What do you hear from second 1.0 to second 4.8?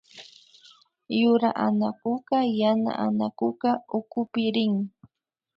Yura anakuka yana anaku ukupi rin